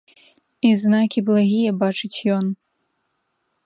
[0.69, 2.45] І знакі благія бачыць ён.